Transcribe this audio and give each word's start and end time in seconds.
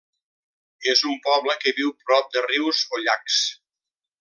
És 0.93 1.03
un 1.09 1.19
poble 1.27 1.55
que 1.65 1.75
viu 1.81 1.93
prop 2.07 2.33
de 2.37 2.43
rius 2.47 2.81
o 2.97 3.03
llacs. 3.05 3.39